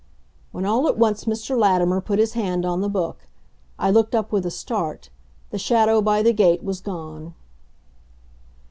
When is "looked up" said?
3.91-4.31